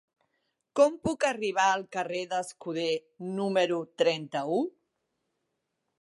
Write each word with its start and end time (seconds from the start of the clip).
Com 0.79 0.95
puc 1.07 1.25
arribar 1.27 1.67
al 1.73 1.85
carrer 1.97 2.23
d'Escuder 2.33 2.89
número 3.37 3.81
trenta-u? 4.03 4.61